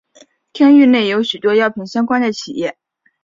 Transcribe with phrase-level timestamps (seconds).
[0.53, 2.75] 町域内有许多药品相关的企业。